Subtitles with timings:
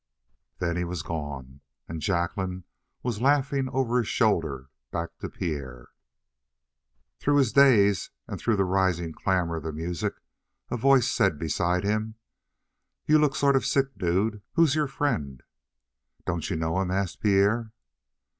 [0.57, 2.63] Then he was gone, and Jacqueline
[3.03, 5.89] was laughing over his shoulder back to Pierre.
[7.19, 10.15] Through his daze and through the rising clamor of the music,
[10.71, 12.15] a voice said beside him:
[13.05, 14.41] "You look sort of sick, dude.
[14.53, 15.43] Who's your friend?"
[16.25, 17.71] "Don't you know him?" asked Pierre.